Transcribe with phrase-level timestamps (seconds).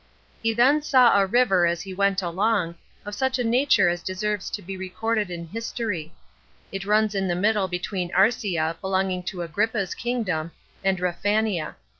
[0.41, 2.73] He then saw a river as he went along,
[3.05, 6.11] of such a nature as deserves to be recorded in history;
[6.71, 10.53] it runs in the middle between Arcea, belonging to Agrippa's kingdom,
[10.83, 11.75] and Raphanea.